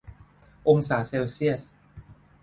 [0.67, 1.61] องศาเซลเซียล